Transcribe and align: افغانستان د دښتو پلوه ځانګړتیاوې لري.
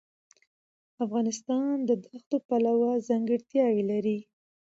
افغانستان 1.03 1.73
د 1.89 1.91
دښتو 2.03 2.37
پلوه 2.47 2.91
ځانګړتیاوې 3.07 3.83
لري. 3.91 4.17